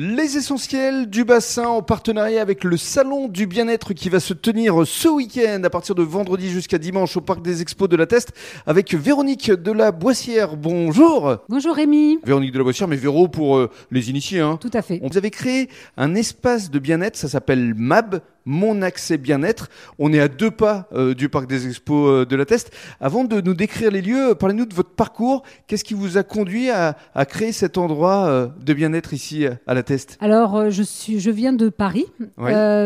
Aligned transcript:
Les 0.00 0.36
essentiels 0.36 1.10
du 1.10 1.24
bassin 1.24 1.66
en 1.66 1.82
partenariat 1.82 2.40
avec 2.40 2.62
le 2.62 2.76
Salon 2.76 3.26
du 3.26 3.48
bien-être 3.48 3.94
qui 3.94 4.08
va 4.08 4.20
se 4.20 4.32
tenir 4.32 4.86
ce 4.86 5.08
week-end 5.08 5.60
à 5.64 5.70
partir 5.70 5.96
de 5.96 6.04
vendredi 6.04 6.50
jusqu'à 6.50 6.78
dimanche 6.78 7.16
au 7.16 7.20
Parc 7.20 7.42
des 7.42 7.62
Expos 7.62 7.88
de 7.88 7.96
la 7.96 8.06
Teste 8.06 8.32
avec 8.64 8.94
Véronique 8.94 9.50
de 9.50 9.72
la 9.72 9.90
Boissière. 9.90 10.56
Bonjour. 10.56 11.38
Bonjour 11.48 11.74
Rémi. 11.74 12.20
Véronique 12.22 12.52
de 12.52 12.58
la 12.58 12.62
Boissière, 12.62 12.86
mais 12.86 12.94
Véro 12.94 13.26
pour 13.26 13.56
euh, 13.56 13.70
les 13.90 14.08
initiés. 14.08 14.38
Hein. 14.38 14.56
Tout 14.60 14.70
à 14.72 14.82
fait. 14.82 15.00
Vous 15.02 15.18
avez 15.18 15.32
créé 15.32 15.68
un 15.96 16.14
espace 16.14 16.70
de 16.70 16.78
bien-être, 16.78 17.16
ça 17.16 17.26
s'appelle 17.26 17.74
MAB, 17.76 18.20
mon 18.48 18.80
accès 18.80 19.18
bien-être. 19.18 19.68
On 19.98 20.12
est 20.12 20.20
à 20.20 20.26
deux 20.26 20.50
pas 20.50 20.88
euh, 20.92 21.14
du 21.14 21.28
parc 21.28 21.46
des 21.46 21.68
expos 21.68 22.08
euh, 22.08 22.24
de 22.24 22.34
la 22.34 22.46
Teste. 22.46 22.72
Avant 22.98 23.24
de 23.24 23.42
nous 23.42 23.52
décrire 23.52 23.90
les 23.90 24.00
lieux, 24.00 24.34
parlez-nous 24.34 24.64
de 24.64 24.74
votre 24.74 24.90
parcours. 24.90 25.42
Qu'est-ce 25.66 25.84
qui 25.84 25.92
vous 25.92 26.16
a 26.16 26.22
conduit 26.22 26.70
à, 26.70 26.96
à 27.14 27.26
créer 27.26 27.52
cet 27.52 27.76
endroit 27.76 28.26
euh, 28.26 28.48
de 28.64 28.72
bien-être 28.72 29.12
ici 29.12 29.46
à 29.66 29.74
la 29.74 29.82
Teste? 29.82 30.16
Alors, 30.20 30.70
je, 30.70 30.82
suis, 30.82 31.20
je 31.20 31.30
viens 31.30 31.52
de 31.52 31.68
Paris. 31.68 32.06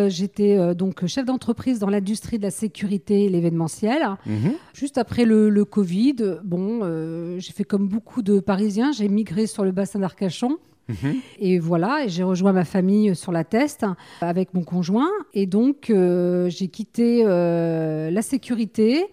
J'étais 0.09 0.75
donc 0.75 1.07
chef 1.07 1.25
d'entreprise 1.25 1.79
dans 1.79 1.89
l'industrie 1.89 2.39
de 2.39 2.43
la 2.43 2.51
sécurité 2.51 3.25
et 3.25 3.29
l'événementiel. 3.29 4.03
Mhm. 4.27 4.55
Juste 4.75 4.99
après 4.99 5.25
le, 5.25 5.49
le 5.49 5.65
Covid, 5.65 6.17
bon, 6.43 7.39
j'ai 7.39 7.53
fait 7.53 7.65
comme 7.65 7.87
beaucoup 7.87 8.23
de 8.23 8.41
Parisiens, 8.41 8.91
j'ai 8.91 9.09
migré 9.09 9.47
sur 9.47 9.65
le 9.65 9.71
bassin 9.71 10.01
d'Arcachon. 10.01 10.59
Mhm. 10.89 11.17
Et 11.39 11.59
voilà, 11.59 12.07
j'ai 12.07 12.23
rejoint 12.23 12.53
ma 12.53 12.65
famille 12.65 13.15
sur 13.15 13.33
la 13.33 13.45
Teste 13.45 13.87
avec 14.21 14.55
mon 14.55 14.63
conjoint. 14.63 15.11
Et 15.35 15.47
donc, 15.47 15.91
euh, 15.91 16.49
j'ai 16.49 16.69
quitté 16.69 17.23
euh, 17.25 18.11
la 18.11 18.23
sécurité 18.23 19.07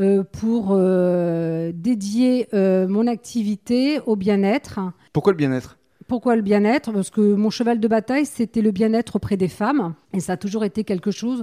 euh, 0.00 0.24
pour 0.24 0.68
euh, 0.70 1.72
dédier 1.74 2.48
euh, 2.54 2.88
mon 2.88 3.06
activité 3.06 4.00
au 4.06 4.16
bien-être. 4.16 4.80
Pourquoi 5.12 5.32
le 5.32 5.36
bien-être? 5.36 5.78
Pourquoi 6.08 6.36
le 6.36 6.42
bien-être? 6.42 6.92
Parce 6.92 7.10
que 7.10 7.20
mon 7.34 7.50
cheval 7.50 7.80
de 7.80 7.88
bataille, 7.88 8.26
c'était 8.26 8.62
le 8.62 8.70
bien-être 8.70 9.16
auprès 9.16 9.36
des 9.36 9.48
femmes. 9.48 9.94
Et 10.12 10.20
ça 10.20 10.34
a 10.34 10.36
toujours 10.36 10.64
été 10.64 10.84
quelque 10.84 11.10
chose 11.10 11.42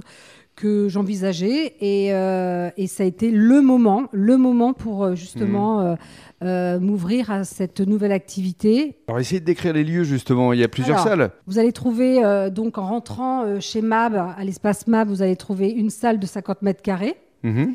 que 0.56 0.88
j'envisageais. 0.88 1.74
Et, 1.80 2.12
euh, 2.12 2.70
et 2.76 2.86
ça 2.86 3.02
a 3.02 3.06
été 3.06 3.30
le 3.30 3.62
moment, 3.62 4.08
le 4.12 4.36
moment 4.36 4.72
pour 4.72 5.04
euh, 5.04 5.14
justement 5.14 5.80
euh, 5.80 5.94
euh, 6.42 6.78
m'ouvrir 6.78 7.30
à 7.30 7.44
cette 7.44 7.80
nouvelle 7.80 8.12
activité. 8.12 8.96
Alors 9.08 9.20
essayez 9.20 9.40
de 9.40 9.44
décrire 9.46 9.72
les 9.72 9.84
lieux 9.84 10.04
justement. 10.04 10.52
Il 10.52 10.60
y 10.60 10.64
a 10.64 10.68
plusieurs 10.68 10.98
Alors, 10.98 11.08
salles. 11.08 11.30
Vous 11.46 11.58
allez 11.58 11.72
trouver, 11.72 12.20
donc 12.52 12.78
en 12.78 12.86
rentrant 12.86 13.60
chez 13.60 13.82
MAB, 13.82 14.14
à 14.14 14.44
l'espace 14.44 14.86
MAB, 14.86 15.08
vous 15.08 15.22
allez 15.22 15.36
trouver 15.36 15.70
une 15.70 15.90
salle 15.90 16.18
de 16.18 16.26
50 16.26 16.62
mètres 16.62 16.82
carrés. 16.82 17.16
Mhm. 17.42 17.74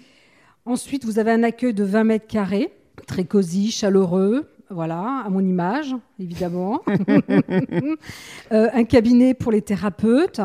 Ensuite, 0.66 1.06
vous 1.06 1.20
avez 1.20 1.32
un 1.32 1.44
accueil 1.44 1.74
de 1.74 1.84
20 1.84 2.04
mètres 2.04 2.28
carrés, 2.28 2.72
très 3.08 3.24
cosy, 3.24 3.72
chaleureux. 3.72 4.48
Voilà, 4.70 5.24
à 5.26 5.30
mon 5.30 5.42
image, 5.42 5.96
évidemment. 6.20 6.82
Euh, 8.52 8.68
un 8.74 8.84
cabinet 8.84 9.34
pour 9.34 9.52
les 9.52 9.62
thérapeutes, 9.62 10.42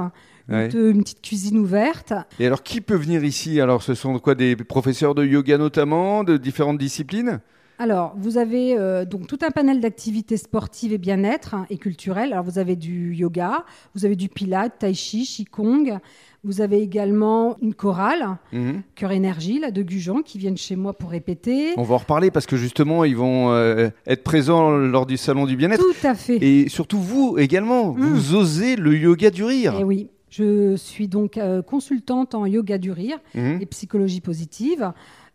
Ouais. 0.49 0.69
une 0.71 1.03
petite 1.03 1.23
cuisine 1.23 1.59
ouverte. 1.59 2.13
Et 2.41 2.47
alors 2.47 2.63
qui 2.65 2.81
peut 2.81 2.97
venir 2.97 3.23
ici? 3.25 3.61
Alors 3.61 3.83
ce 3.85 3.95
sont 3.95 4.19
quoi 4.19 4.35
des 4.35 4.57
professeurs 4.57 5.15
de 5.15 5.25
yoga 5.25 5.59
notamment, 5.59 6.25
de 6.25 6.37
différentes 6.37 6.79
disciplines? 6.79 7.41
Alors, 7.81 8.13
vous 8.19 8.37
avez 8.37 8.77
euh, 8.79 9.07
donc 9.07 9.27
tout 9.27 9.39
un 9.41 9.51
panel 9.51 9.81
d'activités 9.81 10.37
sportives 10.37 10.93
et 10.93 10.99
bien-être 10.99 11.55
hein, 11.55 11.65
et 11.71 11.79
culturelles. 11.79 12.35
Alors, 12.35 12.45
vous 12.45 12.59
avez 12.59 12.77
du 12.77 13.15
yoga, 13.15 13.65
vous 13.95 14.05
avez 14.05 14.17
du 14.17 14.29
pilates, 14.29 14.75
tai 14.81 14.93
chi, 14.93 15.25
qigong. 15.25 15.99
Vous 16.45 16.61
avez 16.61 16.83
également 16.83 17.57
une 17.63 17.73
chorale, 17.73 18.37
Mhm. 18.53 18.83
Cœur 18.95 19.13
Énergie, 19.13 19.61
là, 19.61 19.71
de 19.71 19.83
Gujan, 19.83 20.21
qui 20.21 20.37
viennent 20.39 20.59
chez 20.59 20.77
moi 20.77 20.93
pour 20.93 21.09
répéter. 21.11 21.73
On 21.79 21.83
va 21.83 21.95
en 21.95 21.99
reparler 21.99 22.31
parce 22.31 22.45
que 22.45 22.57
justement, 22.59 23.05
ils 23.05 23.17
vont 23.17 23.51
euh, 23.53 23.89
être 24.07 24.25
présents 24.25 24.71
lors 24.71 25.07
du 25.07 25.17
salon 25.17 25.47
du 25.47 25.57
bien-être. 25.57 25.83
Tout 25.83 26.07
à 26.07 26.15
fait. 26.15 26.37
Et 26.37 26.69
surtout 26.69 26.99
vous 27.01 27.37
également, 27.39 27.95
Mm. 27.95 28.01
vous 28.01 28.35
osez 28.35 28.77
le 28.77 28.95
yoga 28.95 29.31
du 29.31 29.43
rire. 29.45 29.77
Eh 29.81 29.85
oui, 29.85 30.09
je 30.31 30.77
suis 30.77 31.09
donc 31.09 31.39
euh, 31.39 31.61
consultante 31.63 32.35
en 32.35 32.45
yoga 32.47 32.77
du 32.79 32.91
rire 32.93 33.19
Mhm. 33.35 33.59
et 33.63 33.67
psychologie 33.67 34.21
positive. 34.21 34.93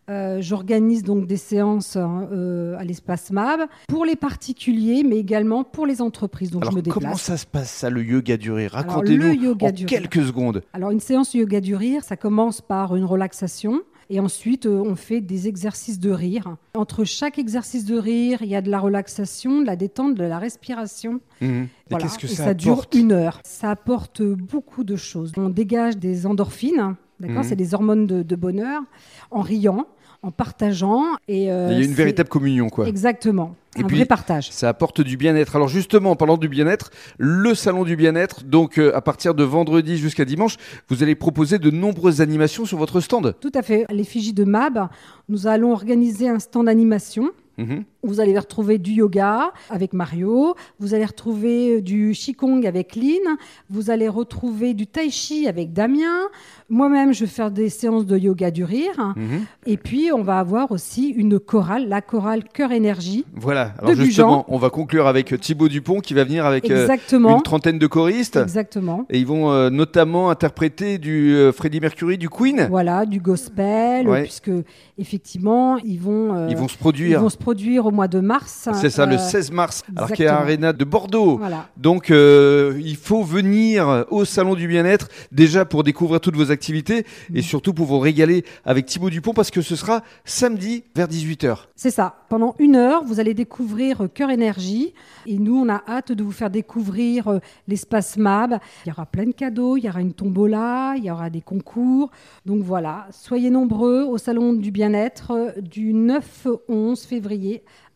Euh, 0.08 0.38
J'organise 0.40 1.02
donc 1.02 1.26
des 1.26 1.36
séances 1.36 1.96
hein, 1.96 2.28
euh, 2.32 2.78
à 2.78 2.84
l'espace 2.84 3.30
MAB 3.30 3.68
pour 3.88 4.04
les 4.04 4.16
particuliers, 4.16 5.02
mais 5.04 5.16
également 5.16 5.64
pour 5.64 5.86
les 5.86 6.00
entreprises. 6.00 6.50
Donc 6.50 6.62
Alors 6.62 6.72
je 6.72 6.76
me 6.78 6.82
comment 6.82 7.16
ça 7.16 7.36
se 7.36 7.46
passe 7.46 7.70
ça, 7.70 7.90
le 7.90 8.02
yoga 8.04 8.36
du 8.36 8.52
rire? 8.52 8.72
Racontez-nous 8.72 9.54
en 9.60 9.70
du 9.72 9.84
rire. 9.84 9.86
quelques 9.86 10.24
secondes. 10.24 10.62
Alors 10.72 10.90
une 10.90 11.00
séance 11.00 11.34
yoga 11.34 11.60
du 11.60 11.74
rire, 11.74 12.04
ça 12.04 12.16
commence 12.16 12.60
par 12.60 12.94
une 12.96 13.04
relaxation. 13.04 13.82
Et 14.08 14.20
ensuite, 14.20 14.66
euh, 14.66 14.80
on 14.86 14.94
fait 14.94 15.20
des 15.20 15.48
exercices 15.48 15.98
de 15.98 16.10
rire. 16.10 16.56
Entre 16.74 17.02
chaque 17.04 17.38
exercice 17.38 17.84
de 17.84 17.98
rire, 17.98 18.38
il 18.40 18.48
y 18.48 18.54
a 18.54 18.62
de 18.62 18.70
la 18.70 18.78
relaxation, 18.78 19.60
de 19.60 19.66
la 19.66 19.74
détente, 19.74 20.14
de 20.14 20.22
la 20.22 20.38
respiration. 20.38 21.20
Et 21.40 21.64
Voilà. 21.90 22.06
que 22.06 22.26
Et 22.26 22.28
ça, 22.28 22.54
dure 22.54 22.84
une 22.94 23.10
heure. 23.10 23.40
Ça 23.44 23.70
apporte 23.70 24.22
beaucoup 24.22 24.84
de 24.84 24.94
choses. 24.94 25.32
On 25.36 25.48
dégage 25.48 25.96
des 25.96 26.24
endorphines, 26.26 26.94
d'accord 27.20 27.38
Mhm. 27.38 27.48
C'est 27.48 27.56
des 27.56 27.74
hormones 27.74 28.06
de, 28.06 28.22
de 28.22 28.36
bonheur, 28.36 28.82
en 29.30 29.40
riant, 29.40 29.86
en 30.22 30.30
partageant. 30.30 31.04
Et, 31.28 31.50
euh, 31.52 31.68
Il 31.72 31.78
y 31.78 31.82
a 31.82 31.84
une 31.84 31.92
véritable 31.92 32.28
communion, 32.28 32.68
quoi. 32.68 32.88
Exactement. 32.88 33.54
Et 33.78 33.82
un 33.82 33.84
puis- 33.86 33.96
vrai 33.96 34.06
partage. 34.06 34.50
Ça 34.50 34.68
apporte 34.70 35.02
du 35.02 35.16
bien-être. 35.18 35.54
Alors 35.54 35.68
justement, 35.68 36.12
en 36.12 36.16
parlant 36.16 36.38
du 36.38 36.48
bien-être, 36.48 36.90
le 37.18 37.54
salon 37.54 37.84
du 37.84 37.94
bien-être, 37.94 38.44
donc 38.44 38.78
euh, 38.78 38.90
à 38.96 39.02
partir 39.02 39.34
de 39.34 39.44
vendredi 39.44 39.98
jusqu'à 39.98 40.24
dimanche, 40.24 40.56
vous 40.88 41.02
allez 41.02 41.14
proposer 41.14 41.58
de 41.58 41.70
nombreuses 41.70 42.20
animations 42.22 42.64
sur 42.64 42.78
votre 42.78 43.00
stand. 43.00 43.34
Tout 43.40 43.52
à 43.54 43.60
fait. 43.62 43.84
À 43.90 43.92
l'effigie 43.92 44.32
de 44.32 44.44
MAB, 44.44 44.88
nous 45.28 45.46
allons 45.46 45.72
organiser 45.72 46.28
un 46.28 46.38
stand 46.38 46.66
d'animation 46.66 47.30
Mhm. 47.58 47.84
Vous 48.02 48.20
allez 48.20 48.38
retrouver 48.38 48.78
du 48.78 48.92
yoga 48.92 49.52
avec 49.70 49.92
Mario, 49.92 50.54
vous 50.78 50.94
allez 50.94 51.04
retrouver 51.04 51.80
du 51.80 52.12
Qigong 52.12 52.64
avec 52.66 52.94
Lynn, 52.94 53.36
vous 53.70 53.90
allez 53.90 54.08
retrouver 54.08 54.74
du 54.74 54.86
Tai 54.86 55.10
Chi 55.10 55.48
avec 55.48 55.72
Damien. 55.72 56.28
Moi-même, 56.68 57.12
je 57.12 57.20
vais 57.20 57.30
faire 57.30 57.50
des 57.50 57.68
séances 57.68 58.06
de 58.06 58.16
yoga 58.18 58.50
du 58.50 58.64
rire. 58.64 59.14
Mhm. 59.16 59.44
Et 59.66 59.76
puis, 59.76 60.10
on 60.12 60.22
va 60.22 60.38
avoir 60.38 60.70
aussi 60.72 61.08
une 61.08 61.38
chorale, 61.40 61.88
la 61.88 62.00
chorale 62.00 62.44
Cœur 62.44 62.72
Énergie. 62.72 63.24
Voilà. 63.34 63.72
Alors 63.78 63.90
De 63.96 64.04
justement, 64.04 64.44
on 64.48 64.58
va 64.58 64.70
conclure 64.70 65.06
avec 65.06 65.38
Thibaut 65.40 65.68
Dupont 65.68 66.00
qui 66.00 66.14
va 66.14 66.24
venir 66.24 66.44
avec 66.46 66.70
euh, 66.70 66.88
une 67.12 67.42
trentaine 67.42 67.78
de 67.78 67.86
choristes. 67.86 68.36
Exactement. 68.36 69.06
Et 69.10 69.18
ils 69.18 69.26
vont 69.26 69.50
euh, 69.50 69.70
notamment 69.70 70.30
interpréter 70.30 70.98
du 70.98 71.34
euh, 71.34 71.52
Freddie 71.52 71.80
Mercury, 71.80 72.18
du 72.18 72.28
Queen. 72.28 72.66
Voilà, 72.70 73.06
du 73.06 73.20
gospel, 73.20 74.08
Ouais. 74.08 74.22
puisque 74.24 74.50
effectivement, 74.98 75.78
ils 75.78 75.98
vont, 76.00 76.34
euh, 76.34 76.48
Ils 76.50 76.56
vont 76.56 76.68
se 76.68 76.74
ils 76.74 76.78
produire. 76.78 77.20
vont 77.20 77.28
se 77.28 77.36
produire 77.46 77.86
au 77.86 77.92
mois 77.92 78.08
de 78.08 78.18
mars. 78.18 78.68
C'est 78.74 78.90
ça, 78.90 79.06
le 79.06 79.14
Euh, 79.14 79.18
16 79.18 79.52
mars, 79.52 79.84
alors 79.94 80.10
qu'il 80.10 80.24
y 80.24 80.28
a 80.28 80.32
exactement. 80.32 80.46
Arena 80.48 80.72
de 80.72 80.84
Bordeaux. 80.84 81.38
Voilà. 81.38 81.68
Donc, 81.76 82.10
euh, 82.10 82.76
il 82.84 82.96
faut 82.96 83.22
venir 83.22 84.04
au 84.10 84.24
Salon 84.24 84.56
du 84.56 84.66
Bien-être, 84.66 85.06
déjà 85.30 85.64
pour 85.64 85.84
découvrir 85.84 86.20
toutes 86.20 86.34
vos 86.34 86.50
activités 86.50 87.06
et 87.32 87.42
surtout 87.42 87.72
pour 87.72 87.86
vous 87.86 88.00
régaler 88.00 88.44
avec 88.64 88.86
Thibaut 88.86 89.10
Dupont 89.10 89.32
parce 89.32 89.52
que 89.52 89.62
ce 89.62 89.76
sera 89.76 90.02
samedi 90.24 90.82
vers 90.96 91.06
18h. 91.06 91.58
C'est 91.76 91.92
ça. 91.92 92.16
Pendant 92.28 92.56
une 92.58 92.74
heure, 92.74 93.04
vous 93.04 93.20
allez 93.20 93.34
découvrir 93.34 94.00
euh, 94.02 94.08
Cœur 94.08 94.30
Énergie. 94.30 94.92
Et 95.26 95.38
nous, 95.38 95.56
on 95.56 95.68
a 95.68 95.82
hâte 95.86 96.10
de 96.10 96.24
vous 96.24 96.32
faire 96.32 96.50
découvrir 96.50 97.28
euh, 97.28 97.38
l'espace 97.68 98.16
MAB. 98.16 98.58
Il 98.84 98.88
y 98.88 98.92
aura 98.92 99.06
plein 99.06 99.26
de 99.26 99.30
cadeaux, 99.32 99.76
il 99.76 99.84
y 99.84 99.88
aura 99.88 100.00
une 100.00 100.14
tombola, 100.14 100.94
il 100.96 101.04
y 101.04 101.10
aura 101.12 101.30
des 101.30 101.42
concours. 101.42 102.10
Donc 102.44 102.62
voilà, 102.64 103.06
soyez 103.12 103.50
nombreux 103.50 104.02
au 104.02 104.18
Salon 104.18 104.52
du 104.52 104.72
Bien-être 104.72 105.30
euh, 105.30 105.60
du 105.60 105.92
9 105.94 106.46
au 106.46 106.62
11 106.68 107.00
février 107.04 107.35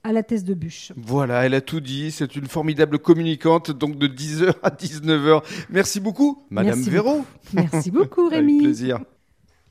à 0.02 0.12
la 0.12 0.22
Thèse 0.22 0.44
de 0.44 0.54
Bûche. 0.54 0.92
Voilà, 0.96 1.44
elle 1.44 1.54
a 1.54 1.60
tout 1.60 1.80
dit. 1.80 2.10
C'est 2.10 2.34
une 2.36 2.46
formidable 2.46 2.98
communicante, 2.98 3.70
donc 3.70 3.98
de 3.98 4.06
10h 4.06 4.54
à 4.62 4.70
19h. 4.70 5.42
Merci 5.68 6.00
beaucoup, 6.00 6.42
Madame 6.50 6.76
Merci 6.76 6.90
Véro. 6.90 7.24
Merci 7.52 7.90
beaucoup, 7.90 8.26
Avec 8.26 8.38
Rémi. 8.40 8.62
plaisir. 8.62 9.00